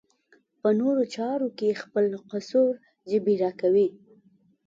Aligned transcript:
په 0.61 0.69
نورو 0.79 1.03
چارو 1.15 1.47
کې 1.57 1.79
خپل 1.81 2.05
قصور 2.31 2.73
جبېره 3.09 3.51
کوي. 3.61 3.87